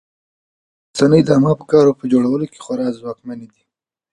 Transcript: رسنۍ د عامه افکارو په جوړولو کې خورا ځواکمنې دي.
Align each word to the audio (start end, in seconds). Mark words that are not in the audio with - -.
رسنۍ 0.91 1.21
د 1.23 1.29
عامه 1.35 1.49
افکارو 1.55 1.97
په 1.99 2.03
جوړولو 2.11 2.45
کې 2.51 2.63
خورا 2.65 2.87
ځواکمنې 2.99 3.47
دي. 3.53 3.63